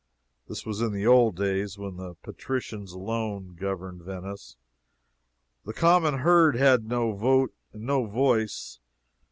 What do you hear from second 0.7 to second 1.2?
in the